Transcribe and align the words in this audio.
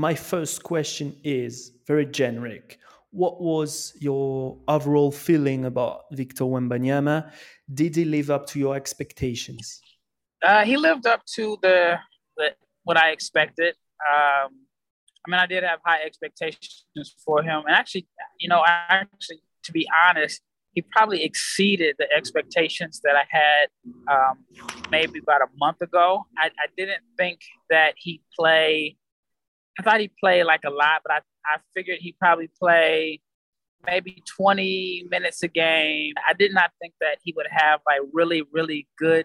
my 0.00 0.14
first 0.14 0.62
question 0.62 1.14
is 1.22 1.72
very 1.86 2.06
generic. 2.06 2.78
What 3.10 3.40
was 3.40 3.92
your 4.00 4.56
overall 4.66 5.12
feeling 5.12 5.66
about 5.66 6.04
Victor 6.12 6.44
Wembanyama? 6.44 7.30
Did 7.72 7.96
he 7.96 8.06
live 8.06 8.30
up 8.30 8.46
to 8.48 8.58
your 8.58 8.74
expectations? 8.76 9.80
Uh, 10.42 10.64
he 10.64 10.78
lived 10.78 11.06
up 11.06 11.22
to 11.34 11.58
the, 11.60 11.98
the 12.38 12.54
what 12.84 12.96
I 12.96 13.10
expected. 13.10 13.74
Um, 14.10 14.48
I 15.22 15.30
mean, 15.30 15.40
I 15.40 15.46
did 15.46 15.64
have 15.64 15.80
high 15.84 16.02
expectations 16.02 17.14
for 17.22 17.42
him, 17.42 17.64
and 17.66 17.76
actually, 17.76 18.08
you 18.38 18.48
know, 18.48 18.60
I 18.60 19.04
actually, 19.04 19.42
to 19.64 19.72
be 19.72 19.86
honest, 20.08 20.40
he 20.72 20.80
probably 20.80 21.24
exceeded 21.24 21.96
the 21.98 22.10
expectations 22.10 23.02
that 23.04 23.16
I 23.16 23.26
had 23.28 23.66
um, 24.08 24.44
maybe 24.90 25.18
about 25.18 25.42
a 25.42 25.48
month 25.58 25.82
ago. 25.82 26.24
I, 26.38 26.46
I 26.46 26.68
didn't 26.76 27.02
think 27.18 27.40
that 27.68 27.94
he'd 27.98 28.22
play. 28.38 28.96
I 29.80 29.82
thought 29.82 30.00
he'd 30.00 30.16
play 30.20 30.44
like 30.44 30.64
a 30.66 30.70
lot, 30.70 31.00
but 31.02 31.12
I, 31.12 31.18
I 31.46 31.56
figured 31.74 31.98
he'd 32.00 32.18
probably 32.18 32.50
play 32.58 33.20
maybe 33.86 34.22
20 34.36 35.06
minutes 35.10 35.42
a 35.42 35.48
game. 35.48 36.12
I 36.28 36.34
did 36.34 36.52
not 36.52 36.70
think 36.82 36.92
that 37.00 37.16
he 37.22 37.32
would 37.34 37.46
have 37.48 37.80
like 37.86 38.00
really, 38.12 38.42
really 38.52 38.86
good 38.98 39.24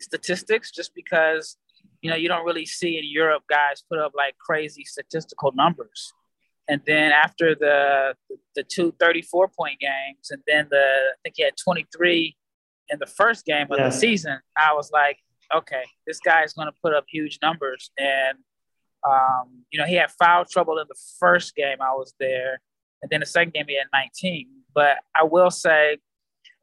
statistics 0.00 0.70
just 0.70 0.94
because, 0.94 1.58
you 2.00 2.08
know, 2.08 2.16
you 2.16 2.26
don't 2.26 2.46
really 2.46 2.64
see 2.64 2.96
in 2.96 3.04
Europe 3.04 3.42
guys 3.50 3.84
put 3.86 3.98
up 3.98 4.12
like 4.16 4.34
crazy 4.38 4.84
statistical 4.84 5.52
numbers. 5.52 6.10
And 6.68 6.80
then 6.86 7.12
after 7.12 7.54
the 7.54 8.14
the 8.54 8.62
two 8.62 8.94
34 8.98 9.48
point 9.48 9.78
games, 9.78 10.30
and 10.30 10.40
then 10.46 10.68
the 10.70 10.78
I 10.78 11.16
think 11.22 11.34
he 11.36 11.42
had 11.42 11.54
23 11.62 12.34
in 12.88 12.98
the 12.98 13.06
first 13.06 13.44
game 13.44 13.66
of 13.70 13.78
yeah. 13.78 13.88
the 13.88 13.90
season, 13.90 14.38
I 14.56 14.72
was 14.72 14.90
like, 14.90 15.18
okay, 15.54 15.82
this 16.06 16.18
guy 16.20 16.44
is 16.44 16.54
going 16.54 16.68
to 16.68 16.74
put 16.82 16.94
up 16.94 17.04
huge 17.08 17.40
numbers. 17.42 17.90
And 17.98 18.38
um, 19.08 19.64
you 19.70 19.78
know, 19.78 19.86
he 19.86 19.94
had 19.94 20.10
foul 20.10 20.44
trouble 20.44 20.78
in 20.78 20.86
the 20.88 20.98
first 21.18 21.54
game 21.54 21.78
I 21.80 21.92
was 21.92 22.14
there, 22.20 22.60
and 23.02 23.10
then 23.10 23.20
the 23.20 23.26
second 23.26 23.54
game 23.54 23.64
he 23.68 23.76
had 23.76 23.86
19. 23.92 24.48
But 24.74 24.98
I 25.18 25.24
will 25.24 25.50
say, 25.50 25.98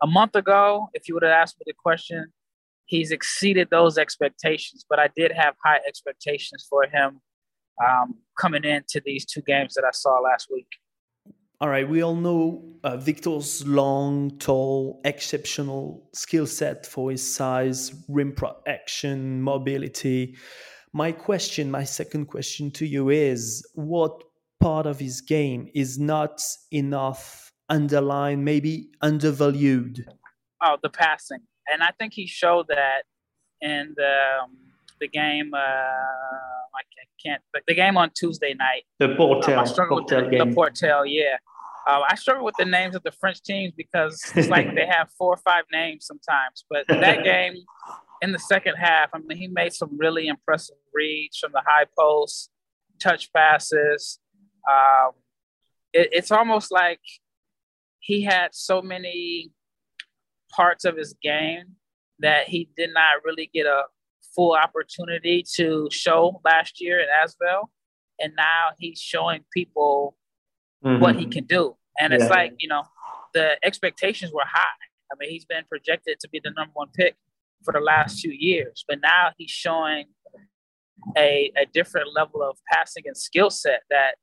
a 0.02 0.08
month 0.08 0.36
ago, 0.36 0.90
if 0.94 1.08
you 1.08 1.14
would 1.14 1.24
have 1.24 1.32
asked 1.32 1.58
me 1.60 1.64
the 1.68 1.74
question, 1.74 2.32
he's 2.86 3.12
exceeded 3.12 3.70
those 3.70 3.98
expectations. 3.98 4.86
But 4.90 5.00
I 5.00 5.10
did 5.16 5.32
have 5.32 5.56
high 5.64 5.80
expectations 5.88 6.66
for 6.70 6.84
him 6.84 7.20
um, 7.86 8.16
coming 8.38 8.64
into 8.64 9.02
these 9.06 9.26
two 9.26 9.42
games 9.42 9.74
that 9.76 9.84
I 9.84 9.92
saw 9.92 10.20
last 10.20 10.48
week. 10.52 10.68
All 11.62 11.68
right, 11.68 11.88
we 11.88 12.02
all 12.02 12.16
know 12.16 12.64
uh, 12.86 12.96
Victor's 12.96 13.68
long, 13.68 14.38
tall, 14.40 15.02
exceptional 15.04 16.10
skill 16.14 16.48
set 16.48 16.86
for 16.86 17.12
his 17.12 17.36
size, 17.36 17.94
rim 18.08 18.32
protection, 18.32 19.42
mobility. 19.42 20.38
My 20.94 21.12
question, 21.12 21.70
my 21.70 21.84
second 21.84 22.26
question 22.26 22.72
to 22.72 22.86
you 22.86 23.10
is 23.10 23.68
what 23.76 24.24
part 24.60 24.86
of 24.86 25.00
his 25.00 25.22
game 25.22 25.70
is 25.74 26.00
not 26.00 26.42
enough 26.72 27.52
underlined, 27.70 28.44
maybe 28.44 28.90
undervalued? 29.02 30.06
Oh, 30.64 30.78
the 30.82 30.90
passing. 30.90 31.40
And 31.72 31.84
I 31.84 31.92
think 32.00 32.14
he 32.14 32.26
showed 32.26 32.68
that 32.70 33.04
in 33.62 33.94
the, 33.96 34.16
um, 34.44 34.58
the 35.00 35.08
game. 35.08 35.52
Uh, 35.54 35.58
I 35.60 36.82
can't. 37.24 37.42
But 37.54 37.64
the 37.68 37.76
game 37.76 37.98
on 37.98 38.12
Tuesday 38.18 38.54
night. 38.54 38.84
The 38.98 39.10
Portel. 39.10 39.58
Um, 39.58 39.66
Portel 39.66 40.08
the, 40.08 40.30
game. 40.30 40.50
the 40.50 40.56
Portel, 40.56 41.04
yeah. 41.06 41.38
Uh, 41.88 42.02
I 42.08 42.16
struggle 42.16 42.46
with 42.46 42.56
the 42.58 42.66
names 42.66 42.96
of 42.96 43.04
the 43.04 43.12
French 43.12 43.42
teams 43.42 43.74
because 43.76 44.22
it's 44.36 44.50
like 44.50 44.68
they 44.76 44.86
have 44.86 45.10
four 45.18 45.34
or 45.34 45.38
five 45.38 45.66
names 45.72 46.06
sometimes. 46.06 46.66
But 46.70 46.88
that 46.88 47.24
game 47.24 47.54
in 48.22 48.32
the 48.32 48.40
second 48.40 48.76
half, 48.76 49.10
I 49.14 49.20
mean, 49.20 49.38
he 49.38 49.48
made 49.48 49.74
some 49.74 49.98
really 49.98 50.28
impressive 50.28 50.76
reads 50.94 51.38
from 51.38 51.52
the 51.52 51.62
high 51.66 51.86
post, 51.98 52.50
touch 53.02 53.32
passes. 53.34 54.20
Um, 54.70 55.12
it, 55.94 56.10
it's 56.12 56.32
almost 56.32 56.72
like 56.72 57.00
he 58.00 58.24
had 58.24 58.50
so 58.54 58.82
many 58.82 59.52
parts 60.52 60.86
of 60.86 60.98
his 60.98 61.16
game 61.22 61.76
that 62.20 62.48
he 62.50 62.70
did 62.76 62.94
not 62.94 63.24
really 63.24 63.50
get 63.54 63.66
a 63.66 63.84
full 64.36 64.54
opportunity 64.54 65.44
to 65.56 65.88
show 65.92 66.42
last 66.44 66.82
year 66.82 67.00
at 67.00 67.08
Asvel, 67.08 67.68
and 68.20 68.34
now 68.36 68.70
he's 68.78 69.00
showing 69.00 69.46
people 69.54 70.16
mm-hmm. 70.84 71.02
what 71.02 71.16
he 71.16 71.26
can 71.26 71.46
do. 71.46 71.76
And 72.00 72.14
it's 72.14 72.30
like 72.30 72.54
you 72.60 72.68
know, 72.68 72.84
the 73.34 73.58
expectations 73.64 74.32
were 74.34 74.46
high. 74.46 74.68
I 75.12 75.16
mean, 75.20 75.30
he's 75.30 75.46
been 75.46 75.64
projected 75.70 76.20
to 76.20 76.30
be 76.30 76.40
the 76.44 76.52
number 76.52 76.72
one 76.74 76.90
pick 76.94 77.16
for 77.64 77.74
the 77.74 77.80
last 77.80 78.20
few 78.20 78.32
years, 78.32 78.84
but 78.88 79.00
now 79.02 79.32
he's 79.38 79.52
showing 79.52 80.06
a 81.18 81.52
a 81.58 81.66
different 81.74 82.08
level 82.14 82.42
of 82.42 82.58
passing 82.72 83.04
and 83.06 83.18
skill 83.18 83.50
set 83.50 83.82
that 83.90 84.16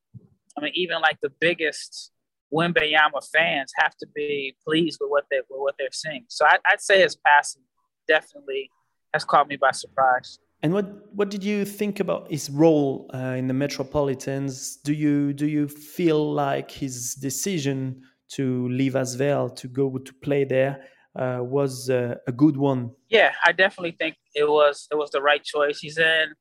I 0.56 0.62
mean, 0.62 0.72
even 0.74 1.00
like 1.00 1.18
the 1.20 1.32
biggest 1.40 2.12
Wembanyama 2.52 3.26
fans 3.32 3.72
have 3.76 3.96
to 3.96 4.06
be 4.14 4.56
pleased 4.66 4.98
with 5.00 5.10
what 5.10 5.24
they 5.30 5.38
with 5.38 5.60
what 5.60 5.74
they're 5.78 5.88
seeing. 5.92 6.24
So 6.28 6.46
I, 6.46 6.58
would 6.70 6.80
say 6.80 7.00
his 7.00 7.16
passing 7.16 7.62
definitely 8.08 8.70
has 9.12 9.24
caught 9.24 9.48
me 9.48 9.56
by 9.56 9.72
surprise. 9.72 10.38
And 10.62 10.72
what 10.72 10.86
what 11.14 11.28
did 11.28 11.44
you 11.44 11.64
think 11.64 12.00
about 12.00 12.30
his 12.30 12.48
role 12.50 13.10
uh, 13.12 13.34
in 13.40 13.46
the 13.48 13.54
Metropolitans? 13.54 14.76
Do 14.76 14.92
you 14.92 15.32
do 15.32 15.46
you 15.46 15.68
feel 15.68 16.32
like 16.32 16.70
his 16.70 17.14
decision 17.14 18.02
to 18.28 18.68
leave 18.68 18.94
Asvel 18.94 19.54
to 19.56 19.68
go 19.68 19.98
to 19.98 20.14
play 20.14 20.44
there 20.44 20.84
uh, 21.18 21.38
was 21.42 21.90
uh, 21.90 22.16
a 22.26 22.32
good 22.32 22.56
one? 22.56 22.90
Yeah, 23.08 23.32
I 23.44 23.52
definitely 23.52 23.96
think 23.98 24.16
it 24.34 24.48
was 24.48 24.86
it 24.90 24.96
was 24.96 25.10
the 25.10 25.22
right 25.22 25.42
choice. 25.42 25.78
He's 25.78 25.98
in, 25.98 26.34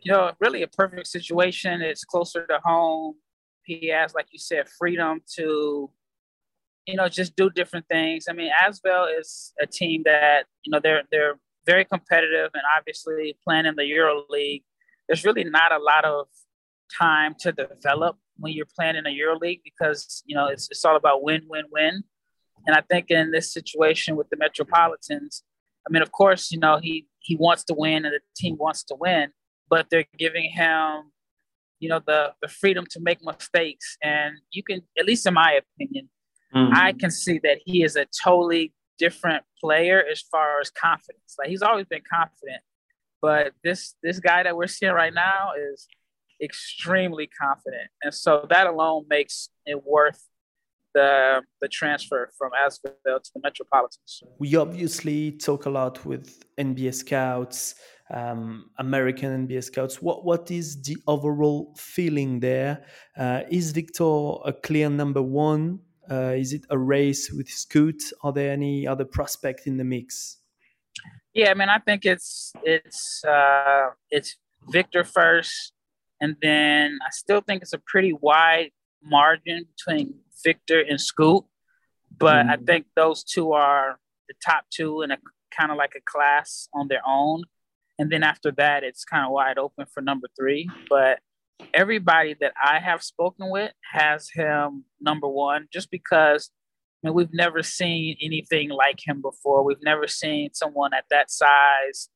you 0.00 0.12
know, 0.12 0.32
really 0.40 0.62
a 0.62 0.68
perfect 0.68 1.06
situation. 1.06 1.82
It's 1.82 2.04
closer 2.04 2.46
to 2.46 2.58
home. 2.64 3.14
He 3.64 3.88
has, 3.88 4.14
like 4.14 4.26
you 4.30 4.38
said, 4.38 4.68
freedom 4.78 5.22
to 5.36 5.90
you 6.86 6.96
know, 6.96 7.08
just 7.08 7.34
do 7.36 7.50
different 7.50 7.86
things. 7.88 8.26
I 8.28 8.32
mean, 8.32 8.50
Asvel 8.62 9.18
is 9.18 9.52
a 9.60 9.66
team 9.66 10.02
that, 10.04 10.44
you 10.64 10.70
know, 10.70 10.80
they're 10.82 11.02
they're 11.10 11.38
very 11.66 11.84
competitive 11.84 12.50
and 12.54 12.62
obviously 12.76 13.36
playing 13.44 13.66
in 13.66 13.74
the 13.74 13.86
Euro 13.86 14.24
League. 14.28 14.64
There's 15.08 15.24
really 15.24 15.44
not 15.44 15.72
a 15.72 15.78
lot 15.78 16.04
of 16.04 16.26
time 16.98 17.34
to 17.40 17.52
develop 17.52 18.16
when 18.36 18.52
you're 18.52 18.66
playing 18.76 18.96
in 18.96 19.06
a 19.06 19.10
Euro 19.10 19.38
League 19.38 19.62
because, 19.64 20.22
you 20.26 20.34
know, 20.34 20.46
it's 20.48 20.68
it's 20.70 20.84
all 20.84 20.96
about 20.96 21.22
win, 21.22 21.42
win, 21.48 21.64
win. 21.70 22.04
And 22.66 22.76
I 22.76 22.80
think 22.80 23.10
in 23.10 23.30
this 23.30 23.52
situation 23.52 24.16
with 24.16 24.28
the 24.30 24.36
Metropolitans, 24.36 25.42
I 25.86 25.92
mean, 25.92 26.02
of 26.02 26.12
course, 26.12 26.50
you 26.50 26.58
know, 26.58 26.78
he 26.78 27.06
he 27.20 27.36
wants 27.36 27.64
to 27.64 27.74
win 27.74 28.04
and 28.04 28.14
the 28.14 28.20
team 28.36 28.56
wants 28.58 28.84
to 28.84 28.94
win, 28.94 29.30
but 29.68 29.86
they're 29.90 30.06
giving 30.18 30.50
him, 30.50 31.12
you 31.78 31.88
know, 31.88 32.00
the 32.06 32.32
the 32.40 32.48
freedom 32.48 32.84
to 32.90 33.00
make 33.00 33.18
mistakes. 33.22 33.96
And 34.02 34.38
you 34.50 34.62
can, 34.62 34.82
at 34.98 35.04
least 35.04 35.26
in 35.26 35.34
my 35.34 35.60
opinion, 35.62 36.08
Mm-hmm. 36.54 36.74
I 36.74 36.92
can 36.92 37.10
see 37.10 37.40
that 37.42 37.58
he 37.64 37.82
is 37.82 37.96
a 37.96 38.06
totally 38.22 38.72
different 38.98 39.42
player 39.60 40.04
as 40.10 40.20
far 40.20 40.60
as 40.60 40.70
confidence. 40.70 41.34
Like 41.38 41.48
he's 41.48 41.62
always 41.62 41.86
been 41.86 42.02
confident, 42.08 42.62
but 43.20 43.52
this 43.64 43.94
this 44.02 44.20
guy 44.20 44.44
that 44.44 44.56
we're 44.56 44.68
seeing 44.68 44.92
right 44.92 45.12
now 45.12 45.50
is 45.58 45.88
extremely 46.40 47.26
confident, 47.26 47.90
and 48.02 48.14
so 48.14 48.46
that 48.50 48.68
alone 48.68 49.06
makes 49.08 49.48
it 49.66 49.84
worth 49.84 50.24
the 50.94 51.42
the 51.60 51.68
transfer 51.68 52.30
from 52.38 52.50
Asvel 52.52 53.22
to 53.22 53.30
the 53.34 53.40
Metropolitans. 53.42 54.22
We 54.38 54.56
obviously 54.56 55.32
talk 55.32 55.66
a 55.66 55.70
lot 55.70 56.04
with 56.04 56.44
NBA 56.58 56.94
scouts, 56.94 57.74
um, 58.12 58.70
American 58.78 59.46
NBA 59.46 59.64
scouts. 59.64 60.00
What 60.00 60.24
what 60.24 60.50
is 60.50 60.80
the 60.82 60.96
overall 61.06 61.74
feeling 61.76 62.40
there? 62.40 62.84
Uh, 63.18 63.42
is 63.50 63.72
Victor 63.72 64.34
a 64.44 64.52
clear 64.52 64.88
number 64.88 65.22
one 65.22 65.80
uh, 66.10 66.34
is 66.36 66.52
it 66.52 66.64
a 66.70 66.78
race 66.78 67.30
with 67.32 67.48
Scoot? 67.48 68.02
Are 68.22 68.32
there 68.32 68.52
any 68.52 68.86
other 68.86 69.04
prospect 69.04 69.66
in 69.66 69.76
the 69.76 69.84
mix? 69.84 70.38
Yeah, 71.32 71.50
I 71.50 71.54
mean, 71.54 71.68
I 71.68 71.78
think 71.78 72.04
it's 72.04 72.52
it's 72.62 73.24
uh, 73.24 73.88
it's 74.10 74.36
Victor 74.70 75.04
first, 75.04 75.72
and 76.20 76.36
then 76.40 76.98
I 77.02 77.10
still 77.10 77.40
think 77.40 77.62
it's 77.62 77.72
a 77.72 77.82
pretty 77.86 78.12
wide 78.12 78.70
margin 79.02 79.66
between 79.76 80.14
Victor 80.42 80.80
and 80.80 81.00
Scoot. 81.00 81.44
But 82.16 82.46
mm. 82.46 82.50
I 82.50 82.56
think 82.56 82.86
those 82.96 83.24
two 83.24 83.52
are 83.52 83.98
the 84.28 84.34
top 84.44 84.64
two 84.70 85.02
in 85.02 85.10
a 85.10 85.18
kind 85.56 85.70
of 85.70 85.76
like 85.76 85.92
a 85.96 86.00
class 86.04 86.68
on 86.74 86.88
their 86.88 87.02
own. 87.06 87.44
And 87.98 88.10
then 88.10 88.22
after 88.22 88.50
that, 88.52 88.82
it's 88.82 89.04
kind 89.04 89.24
of 89.24 89.32
wide 89.32 89.58
open 89.58 89.86
for 89.92 90.00
number 90.00 90.28
three. 90.36 90.68
But 90.88 91.20
everybody 91.72 92.34
that 92.40 92.52
I 92.62 92.78
have 92.80 93.02
spoken 93.02 93.50
with 93.50 93.72
has 93.92 94.30
him 94.32 94.84
number 95.00 95.28
one, 95.28 95.68
just 95.72 95.90
because 95.90 96.50
I 97.02 97.08
mean, 97.08 97.14
we've 97.14 97.34
never 97.34 97.62
seen 97.62 98.16
anything 98.22 98.70
like 98.70 98.98
him 99.06 99.20
before. 99.20 99.62
We've 99.62 99.82
never 99.82 100.08
seen 100.08 100.54
someone 100.54 100.94
at 100.94 101.04
that 101.10 101.30
size 101.30 102.08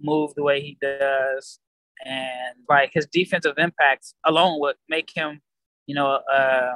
move 0.00 0.34
the 0.34 0.42
way 0.42 0.60
he 0.60 0.76
does, 0.80 1.60
and 2.04 2.56
like 2.68 2.90
his 2.92 3.06
defensive 3.06 3.54
impact 3.56 4.14
alone 4.26 4.60
would 4.60 4.76
make 4.88 5.10
him, 5.14 5.40
you 5.86 5.94
know, 5.94 6.20
uh, 6.32 6.72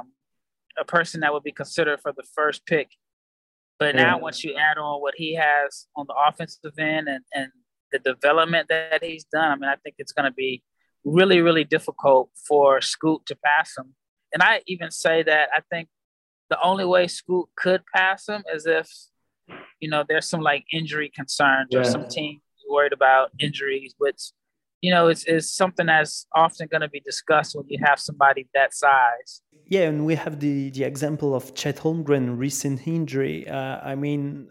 a 0.79 0.85
person 0.85 1.21
that 1.21 1.33
would 1.33 1.43
be 1.43 1.51
considered 1.51 1.99
for 2.01 2.11
the 2.11 2.23
first 2.35 2.65
pick. 2.65 2.89
But 3.79 3.95
yeah. 3.95 4.03
now, 4.03 4.19
once 4.19 4.43
you 4.43 4.55
add 4.55 4.77
on 4.77 5.01
what 5.01 5.13
he 5.17 5.35
has 5.35 5.87
on 5.95 6.05
the 6.07 6.15
offensive 6.15 6.77
end 6.79 7.07
and, 7.07 7.23
and 7.33 7.51
the 7.91 7.99
development 7.99 8.69
that 8.69 9.03
he's 9.03 9.25
done, 9.25 9.51
I 9.51 9.55
mean, 9.55 9.69
I 9.69 9.75
think 9.83 9.95
it's 9.99 10.11
going 10.11 10.25
to 10.25 10.33
be 10.33 10.63
really, 11.03 11.41
really 11.41 11.63
difficult 11.63 12.29
for 12.47 12.81
Scoot 12.81 13.25
to 13.27 13.37
pass 13.45 13.77
him. 13.77 13.93
And 14.33 14.43
I 14.43 14.61
even 14.67 14.91
say 14.91 15.23
that 15.23 15.49
I 15.55 15.61
think 15.71 15.89
the 16.49 16.61
only 16.61 16.85
way 16.85 17.07
Scoot 17.07 17.47
could 17.55 17.83
pass 17.93 18.27
him 18.27 18.43
is 18.53 18.65
if, 18.65 18.89
you 19.79 19.89
know, 19.89 20.03
there's 20.07 20.27
some 20.27 20.41
like 20.41 20.65
injury 20.73 21.11
concerns 21.13 21.67
yeah. 21.71 21.79
or 21.79 21.83
some 21.83 22.07
team 22.07 22.41
worried 22.69 22.93
about 22.93 23.31
injuries, 23.39 23.93
which, 23.97 24.31
you 24.81 24.91
know, 24.91 25.07
is, 25.07 25.23
is 25.25 25.51
something 25.51 25.85
that's 25.85 26.27
often 26.35 26.67
going 26.67 26.81
to 26.81 26.89
be 26.89 26.99
discussed 26.99 27.55
when 27.55 27.65
you 27.69 27.79
have 27.83 27.99
somebody 27.99 28.47
that 28.53 28.73
size. 28.73 29.41
Yeah, 29.69 29.89
and 29.89 30.05
we 30.05 30.15
have 30.15 30.39
the, 30.39 30.69
the 30.71 30.83
example 30.85 31.35
of 31.35 31.53
Chet 31.53 31.77
Holmgren 31.77 32.37
recent 32.37 32.87
injury. 32.87 33.47
Uh, 33.47 33.79
I 33.83 33.95
mean, 33.95 34.49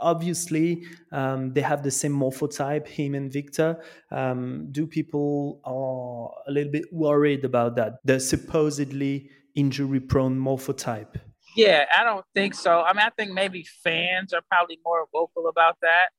obviously 0.00 0.84
um, 1.12 1.52
they 1.52 1.60
have 1.60 1.82
the 1.82 1.90
same 1.90 2.12
morphotype 2.12 2.86
him 2.86 3.14
and 3.14 3.32
victor. 3.32 3.82
Um, 4.10 4.68
do 4.70 4.86
people 4.86 5.60
are 5.64 6.30
a 6.48 6.52
little 6.52 6.72
bit 6.72 6.84
worried 6.92 7.44
about 7.44 7.76
that 7.76 7.94
the 8.04 8.20
supposedly 8.20 9.30
injury 9.54 10.00
prone 10.00 10.38
morphotype? 10.38 11.16
Yeah 11.56 11.86
i 11.96 12.04
don't 12.04 12.24
think 12.34 12.54
so. 12.54 12.82
I 12.82 12.92
mean 12.92 13.04
i 13.04 13.10
think 13.10 13.32
maybe 13.32 13.64
fans 13.82 14.32
are 14.32 14.42
probably 14.50 14.78
more 14.84 15.06
vocal 15.12 15.48
about 15.48 15.78
that. 15.82 16.10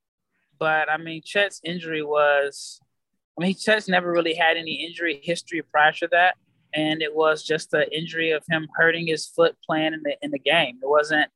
But 0.57 0.89
i 0.89 0.97
mean 0.97 1.21
chet's 1.23 1.61
injury 1.63 2.03
was 2.03 2.81
i 3.37 3.43
mean 3.43 3.55
chet's 3.55 3.87
never 3.87 4.11
really 4.11 4.33
had 4.33 4.57
any 4.57 4.85
injury 4.85 5.21
history 5.23 5.61
prior 5.61 5.93
to 5.93 6.07
that 6.11 6.35
and 6.73 7.01
it 7.01 7.15
was 7.15 7.43
just 7.43 7.71
the 7.71 7.91
injury 7.97 8.31
of 8.31 8.43
him 8.49 8.67
hurting 8.75 9.07
his 9.07 9.25
foot 9.25 9.55
playing 9.65 9.93
in 9.93 10.01
the 10.03 10.15
in 10.21 10.31
the 10.31 10.39
game 10.39 10.77
it 10.81 10.89
wasn't 10.89 11.29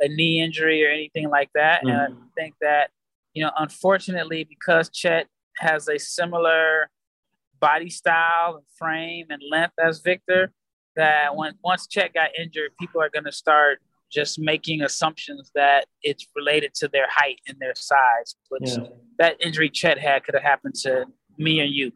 a 0.00 0.08
knee 0.08 0.40
injury 0.40 0.84
or 0.84 0.90
anything 0.90 1.28
like 1.28 1.50
that. 1.54 1.80
Mm-hmm. 1.80 1.88
And 1.88 2.00
I 2.00 2.06
mm-hmm. 2.06 2.26
think 2.36 2.54
that, 2.60 2.90
you 3.34 3.42
know, 3.42 3.50
unfortunately, 3.58 4.44
because 4.44 4.90
Chet 4.90 5.26
has 5.58 5.88
a 5.88 5.98
similar 5.98 6.90
body 7.60 7.90
style 7.90 8.56
and 8.56 8.64
frame 8.76 9.26
and 9.30 9.42
length 9.50 9.74
as 9.82 10.00
Victor, 10.00 10.52
that 10.94 11.36
when 11.36 11.54
once 11.62 11.86
Chet 11.86 12.14
got 12.14 12.30
injured, 12.38 12.70
people 12.78 13.00
are 13.00 13.10
going 13.10 13.24
to 13.24 13.32
start 13.32 13.80
just 14.10 14.38
making 14.38 14.82
assumptions 14.82 15.50
that 15.54 15.86
it's 16.02 16.26
related 16.36 16.72
to 16.74 16.88
their 16.88 17.06
height 17.10 17.40
and 17.48 17.58
their 17.58 17.74
size, 17.74 18.36
which 18.50 18.70
yeah. 18.70 18.86
that 19.18 19.36
injury 19.40 19.68
Chet 19.68 19.98
had 19.98 20.24
could 20.24 20.34
have 20.34 20.44
happened 20.44 20.74
to 20.74 21.06
me 21.38 21.60
and 21.60 21.70
you. 21.70 21.92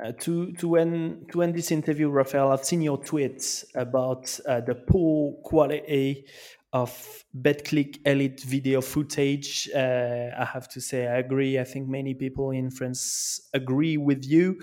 Uh, 0.00 0.12
to 0.12 0.52
to 0.52 0.76
end 0.76 1.28
to 1.30 1.42
end 1.42 1.54
this 1.54 1.70
interview, 1.70 2.08
Rafael, 2.08 2.50
I've 2.50 2.64
seen 2.64 2.80
your 2.80 2.98
tweets 2.98 3.64
about 3.74 4.38
uh, 4.48 4.60
the 4.60 4.74
poor 4.74 5.34
quality 5.42 6.24
of 6.72 7.24
Betclic 7.38 7.98
Elite 8.06 8.40
video 8.40 8.80
footage. 8.80 9.68
Uh, 9.74 10.30
I 10.38 10.44
have 10.46 10.68
to 10.70 10.80
say, 10.80 11.06
I 11.06 11.18
agree. 11.18 11.58
I 11.58 11.64
think 11.64 11.88
many 11.88 12.14
people 12.14 12.50
in 12.52 12.70
France 12.70 13.50
agree 13.52 13.98
with 13.98 14.24
you. 14.24 14.60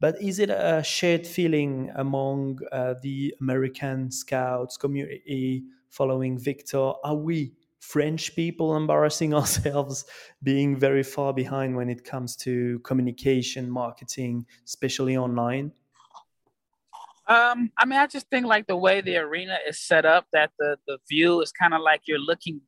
But 0.00 0.20
is 0.20 0.40
it 0.40 0.50
a 0.50 0.82
shared 0.82 1.28
feeling 1.28 1.92
among 1.94 2.58
uh, 2.72 2.94
the 3.00 3.32
American 3.40 4.10
scouts 4.10 4.76
community 4.76 5.62
following 5.90 6.36
Victor? 6.38 6.94
Are 7.04 7.14
we 7.14 7.52
French 7.82 8.34
people 8.36 8.76
embarrassing 8.76 9.34
ourselves, 9.40 10.04
being 10.42 10.76
very 10.76 11.02
far 11.02 11.34
behind 11.34 11.76
when 11.76 11.90
it 11.90 12.04
comes 12.04 12.36
to 12.36 12.78
communication, 12.80 13.68
marketing, 13.68 14.46
especially 14.64 15.16
online? 15.16 15.72
Um, 17.26 17.70
I 17.78 17.84
mean, 17.84 17.98
I 17.98 18.06
just 18.06 18.28
think 18.30 18.46
like 18.46 18.66
the 18.66 18.76
way 18.76 19.00
the 19.00 19.16
arena 19.16 19.58
is 19.68 19.80
set 19.80 20.04
up, 20.04 20.26
that 20.32 20.50
the 20.58 20.76
the 20.86 20.98
view 21.08 21.40
is 21.40 21.52
kind 21.52 21.74
of 21.74 21.80
like 21.80 22.02
you're 22.06 22.18
looking 22.18 22.60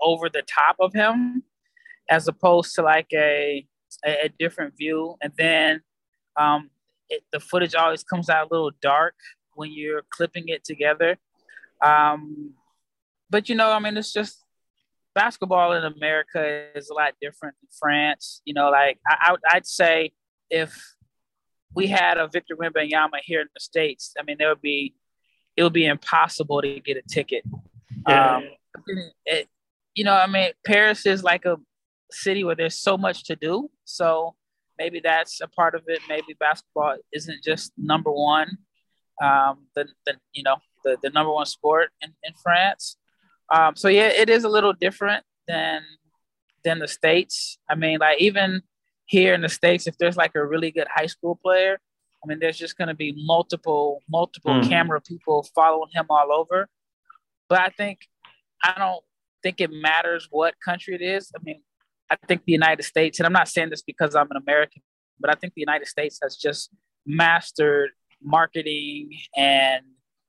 over 0.00 0.28
the 0.28 0.42
top 0.42 0.76
of 0.80 0.92
him, 0.92 1.42
as 2.08 2.28
opposed 2.28 2.74
to 2.76 2.82
like 2.82 3.08
a 3.12 3.66
a, 4.06 4.26
a 4.26 4.28
different 4.38 4.76
view. 4.76 5.16
And 5.20 5.32
then 5.36 5.82
um, 6.36 6.70
it, 7.08 7.22
the 7.32 7.40
footage 7.40 7.74
always 7.74 8.02
comes 8.02 8.28
out 8.28 8.48
a 8.50 8.54
little 8.54 8.72
dark 8.80 9.14
when 9.54 9.72
you're 9.72 10.02
clipping 10.10 10.48
it 10.48 10.64
together. 10.64 11.18
Um, 11.84 12.54
but 13.30 13.48
you 13.48 13.54
know, 13.54 13.70
I 13.70 13.78
mean, 13.78 13.96
it's 13.96 14.12
just 14.12 14.44
basketball 15.14 15.72
in 15.72 15.84
America 15.84 16.66
is 16.74 16.90
a 16.90 16.94
lot 16.94 17.14
different 17.20 17.56
than 17.60 17.68
France. 17.78 18.42
You 18.44 18.54
know, 18.54 18.70
like 18.70 18.98
I, 19.08 19.36
I'd 19.50 19.66
say 19.66 20.12
if 20.50 20.76
we 21.74 21.86
had 21.86 22.18
a 22.18 22.28
Victor 22.28 22.56
Wembanyama 22.56 23.18
here 23.22 23.40
in 23.40 23.48
the 23.54 23.60
states, 23.60 24.14
I 24.18 24.22
mean, 24.22 24.36
there 24.38 24.48
would 24.48 24.62
be 24.62 24.94
it 25.56 25.62
would 25.62 25.72
be 25.72 25.86
impossible 25.86 26.62
to 26.62 26.80
get 26.80 26.96
a 26.96 27.02
ticket. 27.02 27.44
Yeah. 28.08 28.36
Um, 28.36 28.44
it, 29.26 29.48
you 29.94 30.04
know, 30.04 30.14
I 30.14 30.26
mean, 30.26 30.50
Paris 30.64 31.04
is 31.06 31.22
like 31.22 31.44
a 31.44 31.56
city 32.10 32.44
where 32.44 32.54
there's 32.54 32.78
so 32.78 32.96
much 32.96 33.24
to 33.24 33.36
do. 33.36 33.70
So 33.84 34.34
maybe 34.78 35.00
that's 35.02 35.40
a 35.40 35.48
part 35.48 35.74
of 35.74 35.82
it. 35.86 36.00
Maybe 36.08 36.34
basketball 36.38 36.96
isn't 37.12 37.42
just 37.44 37.72
number 37.76 38.10
one, 38.10 38.58
um, 39.22 39.66
the, 39.74 39.86
the 40.06 40.16
you 40.32 40.42
know 40.42 40.56
the, 40.84 40.96
the 41.02 41.10
number 41.10 41.32
one 41.32 41.46
sport 41.46 41.90
in, 42.00 42.12
in 42.22 42.32
France. 42.42 42.96
Um, 43.50 43.74
so 43.76 43.88
yeah, 43.88 44.08
it 44.08 44.30
is 44.30 44.44
a 44.44 44.48
little 44.48 44.72
different 44.72 45.24
than 45.48 45.82
than 46.62 46.78
the 46.78 46.88
states. 46.88 47.58
I 47.68 47.74
mean, 47.74 47.98
like 47.98 48.20
even 48.20 48.62
here 49.06 49.34
in 49.34 49.40
the 49.40 49.48
states, 49.48 49.86
if 49.86 49.96
there's 49.98 50.16
like 50.16 50.34
a 50.34 50.44
really 50.44 50.70
good 50.70 50.86
high 50.94 51.06
school 51.06 51.38
player, 51.42 51.78
I 52.22 52.26
mean, 52.26 52.38
there's 52.38 52.58
just 52.58 52.76
going 52.76 52.88
to 52.88 52.94
be 52.94 53.14
multiple 53.16 54.02
multiple 54.08 54.54
mm. 54.54 54.68
camera 54.68 55.00
people 55.00 55.46
following 55.54 55.90
him 55.92 56.06
all 56.10 56.32
over. 56.32 56.68
But 57.48 57.60
I 57.60 57.68
think 57.70 58.00
I 58.62 58.74
don't 58.78 59.02
think 59.42 59.60
it 59.60 59.70
matters 59.72 60.28
what 60.30 60.54
country 60.64 60.94
it 60.94 61.02
is. 61.02 61.32
I 61.34 61.40
mean, 61.42 61.62
I 62.10 62.16
think 62.28 62.44
the 62.44 62.52
United 62.52 62.82
States, 62.82 63.18
and 63.18 63.26
I'm 63.26 63.32
not 63.32 63.48
saying 63.48 63.70
this 63.70 63.82
because 63.82 64.14
I'm 64.14 64.30
an 64.30 64.36
American, 64.36 64.82
but 65.18 65.30
I 65.30 65.34
think 65.34 65.54
the 65.54 65.60
United 65.60 65.86
States 65.86 66.18
has 66.22 66.36
just 66.36 66.70
mastered 67.06 67.90
marketing 68.22 69.10
and 69.36 69.82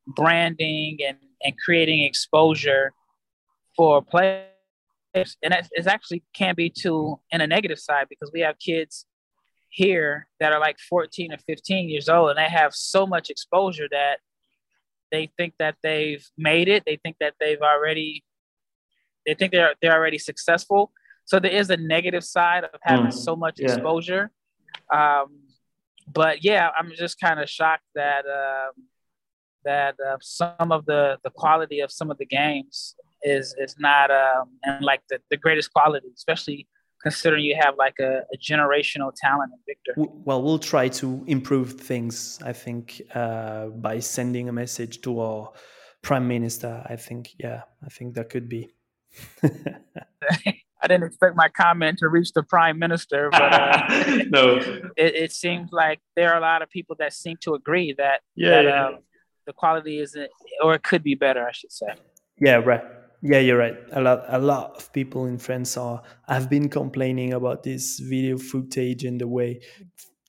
branding 0.08 1.00
and, 1.06 1.18
and 1.44 1.54
creating 1.64 2.04
exposure 2.04 2.94
for 3.76 4.02
players 4.02 4.46
and 5.14 5.54
it 5.54 5.88
actually 5.88 6.24
can 6.34 6.56
be 6.56 6.70
too 6.70 7.20
in 7.32 7.42
a 7.42 7.48
negative 7.48 7.80
side 7.80 8.08
because 8.10 8.32
we 8.34 8.42
have 8.42 8.58
kids 8.60 9.06
here 9.70 10.28
that 10.40 10.52
are 10.54 10.60
like 10.60 10.78
14 10.90 11.34
or 11.34 11.38
15 11.48 11.90
years 11.90 12.10
old 12.10 12.30
and 12.30 12.38
they 12.38 12.50
have 12.50 12.74
so 12.74 13.06
much 13.06 13.30
exposure 13.30 13.88
that 13.92 14.20
they 15.12 15.30
think 15.38 15.54
that 15.60 15.76
they've 15.84 16.26
made 16.38 16.70
it. 16.70 16.84
They 16.86 16.98
think 17.04 17.18
that 17.20 17.34
they've 17.40 17.62
already 17.62 18.24
they 19.26 19.34
think 19.34 19.52
they're 19.52 19.76
they're 19.82 19.94
already 19.94 20.18
successful. 20.18 20.92
So 21.26 21.40
there 21.40 21.52
is 21.52 21.70
a 21.70 21.78
negative 21.78 22.24
side 22.24 22.64
of 22.64 22.80
having 22.82 23.08
mm, 23.08 23.14
so 23.14 23.36
much 23.36 23.60
yeah. 23.60 23.74
exposure. 23.74 24.32
Um, 24.94 25.42
but 26.08 26.44
yeah 26.44 26.70
i'm 26.78 26.92
just 26.96 27.20
kind 27.20 27.40
of 27.40 27.50
shocked 27.50 27.84
that 27.96 28.26
um, 28.26 28.72
that 29.64 29.96
uh, 30.00 30.18
some 30.22 30.72
of 30.72 30.86
the 30.86 31.18
the 31.24 31.30
quality 31.30 31.80
of 31.80 31.92
some 31.92 32.10
of 32.10 32.18
the 32.18 32.26
games 32.26 32.96
is 33.24 33.56
is 33.58 33.76
not 33.80 34.12
um 34.12 34.50
and 34.64 34.84
like 34.84 35.02
the, 35.10 35.20
the 35.30 35.38
greatest 35.38 35.74
quality, 35.74 36.08
especially 36.16 36.68
considering 37.02 37.44
you 37.44 37.56
have 37.60 37.76
like 37.78 37.96
a, 38.00 38.20
a, 38.32 38.38
generational 38.38 39.12
talent 39.20 39.52
in 39.52 39.60
Victor. 39.66 40.12
Well, 40.24 40.44
we'll 40.44 40.60
try 40.60 40.88
to 40.90 41.24
improve 41.26 41.74
things. 41.82 42.38
I 42.46 42.54
think 42.54 43.02
uh, 43.16 43.70
by 43.70 43.98
sending 43.98 44.50
a 44.50 44.52
message 44.52 45.02
to 45.02 45.20
our 45.20 45.52
prime 46.02 46.28
minister. 46.28 46.84
I 46.86 46.96
think 46.96 47.32
yeah, 47.38 47.62
I 47.84 47.90
think 47.90 48.16
that 48.16 48.30
could 48.30 48.50
be. 48.50 48.74
I 49.44 50.88
didn't 50.88 51.04
expect 51.04 51.36
my 51.36 51.48
comment 51.50 52.00
to 52.00 52.08
reach 52.08 52.34
the 52.34 52.42
prime 52.42 52.80
minister, 52.80 53.30
but 53.32 53.54
uh, 53.54 53.88
no, 54.30 54.56
it, 54.98 55.16
it, 55.16 55.32
seems 55.32 55.72
like 55.72 56.00
there 56.16 56.34
are 56.34 56.38
a 56.38 56.42
lot 56.42 56.64
of 56.64 56.70
people 56.70 56.96
that 56.98 57.14
seem 57.14 57.38
to 57.42 57.54
agree 57.54 57.94
that 58.00 58.22
yeah, 58.36 58.50
that, 58.50 58.66
yeah. 58.66 58.86
Uh, 58.86 58.98
the 59.46 59.54
quality 59.54 60.00
isn't, 60.00 60.30
or 60.64 60.74
it 60.74 60.84
could 60.84 61.04
be 61.04 61.14
better, 61.14 61.46
I 61.48 61.52
should 61.52 61.72
say. 61.72 61.88
Yeah, 62.40 62.56
right. 62.56 62.84
Yeah, 63.24 63.40
you're 63.40 63.58
right. 63.58 63.78
A 63.92 64.02
lot, 64.02 64.24
a 64.28 64.40
lot 64.40 64.76
of 64.78 64.92
people 64.94 65.26
in 65.26 65.38
France 65.38 65.78
are 65.78 66.02
have 66.28 66.50
been 66.50 66.70
complaining 66.70 67.34
about 67.34 67.62
this 67.62 68.00
video 68.00 68.38
footage 68.38 69.04
and 69.04 69.22
the 69.22 69.28
way 69.28 69.62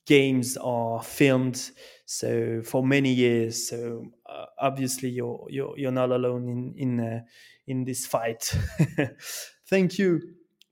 games 0.05 0.57
are 0.57 1.01
filmed. 1.01 1.71
So 2.05 2.61
for 2.63 2.85
many 2.85 3.11
years. 3.11 3.67
So 3.67 4.05
uh, 4.29 4.45
obviously, 4.59 5.09
you're 5.09 5.45
you're 5.49 5.73
you're 5.77 5.91
not 5.91 6.11
alone 6.11 6.47
in 6.47 6.73
in 6.77 6.99
uh, 6.99 7.21
in 7.67 7.83
this 7.83 8.05
fight. 8.05 8.55
Thank 9.69 9.97
you, 9.97 10.21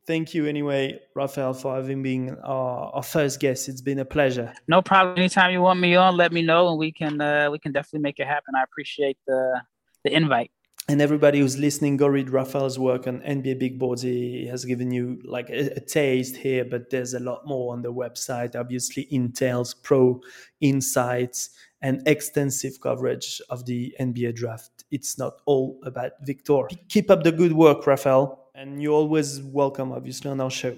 thank 0.06 0.34
you 0.34 0.46
anyway, 0.46 1.00
Rafael, 1.16 1.54
for 1.54 1.74
having 1.76 2.04
been 2.04 2.38
our, 2.44 2.92
our, 2.94 3.02
first 3.02 3.40
guest. 3.40 3.70
It's 3.70 3.82
been 3.82 4.00
a 4.00 4.06
pleasure. 4.06 4.54
No 4.68 4.82
problem. 4.82 5.18
Anytime 5.18 5.52
you 5.52 5.62
want 5.62 5.80
me 5.80 5.96
on, 5.96 6.18
let 6.18 6.32
me 6.32 6.42
know, 6.42 6.68
and 6.70 6.78
we 6.78 6.92
can 6.92 7.20
uh, 7.20 7.50
we 7.50 7.58
can 7.58 7.72
definitely 7.72 8.02
make 8.02 8.20
it 8.20 8.28
happen. 8.28 8.54
I 8.56 8.64
appreciate 8.64 9.18
the 9.26 9.62
the 10.04 10.14
invite 10.14 10.52
and 10.88 11.02
everybody 11.02 11.40
who's 11.40 11.58
listening, 11.58 11.96
go 11.96 12.08
read 12.08 12.30
Rafael's 12.30 12.80
work 12.80 13.08
on 13.08 13.22
NBA 13.22 13.60
big 13.60 13.80
boards. 13.80 14.02
He 14.02 14.48
has 14.48 14.66
given 14.66 14.92
you 14.92 15.22
like 15.24 15.50
a, 15.50 15.78
a, 15.78 15.80
taste 15.80 16.36
here, 16.36 16.66
but 16.66 16.90
there's 16.90 17.14
a 17.14 17.20
lot 17.20 17.46
more 17.46 17.74
on 17.74 17.82
the 17.82 17.94
website. 17.94 18.56
Obviously, 18.56 19.08
Intel's 19.12 19.74
pro 19.74 20.20
insights 20.60 21.52
and 21.82 22.02
extensive 22.08 22.82
coverage 22.82 23.42
of 23.50 23.66
the 23.66 23.96
NBA 24.00 24.36
draft. 24.36 24.84
It's 24.92 25.18
not 25.18 25.34
all 25.46 25.80
about 25.84 26.14
Victor. 26.24 26.64
Keep 26.90 27.12
up 27.12 27.24
the 27.24 27.32
good 27.32 27.54
work, 27.54 27.86
Rafael, 27.86 28.50
and 28.56 28.82
you're 28.82 28.94
always 28.94 29.42
welcome, 29.42 29.92
obviously, 29.92 30.32
on 30.32 30.42
our 30.42 30.52
show. 30.52 30.76